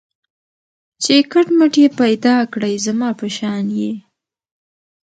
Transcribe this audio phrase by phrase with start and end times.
[1.03, 3.91] چي کټ مټ یې پیدا کړی زما په شان یې